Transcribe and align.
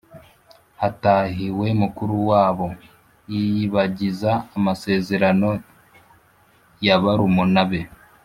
hatahiwe 0.81 1.67
mukuru 1.81 2.15
wabo. 2.29 2.67
Yiyibagiza 3.31 4.31
amasezerano 4.57 5.49
ya 6.85 6.95
barumuna 7.03 7.63
be 7.69 7.81